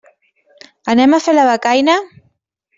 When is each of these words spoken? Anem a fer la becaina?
Anem 0.95 1.15
a 1.17 1.21
fer 1.27 1.37
la 1.37 1.45
becaina? 1.53 2.01